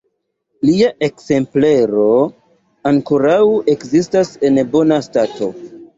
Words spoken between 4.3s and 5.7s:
en bona stato.